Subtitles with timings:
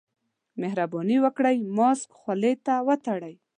[0.61, 3.35] مهرباني وکړئ، ماسک خولې ته وتړئ.